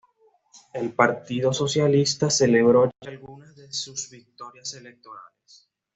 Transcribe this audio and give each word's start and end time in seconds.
El 0.73 0.95
Partido 0.95 1.53
Socialista 1.53 2.31
celebró 2.31 2.85
allí 2.85 2.91
algunas 3.11 3.55
de 3.55 3.71
sus 3.71 4.09
victorias 4.09 4.73
electorales. 4.73 5.69